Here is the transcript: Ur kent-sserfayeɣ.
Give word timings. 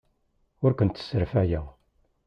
Ur 0.63 0.71
kent-sserfayeɣ. 0.75 1.65